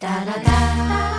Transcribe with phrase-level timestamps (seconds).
[0.00, 1.09] Da da da.